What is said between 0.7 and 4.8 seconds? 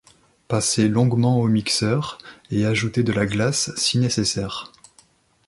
longuement au mixeur, et ajouter de la glace si nécessaire.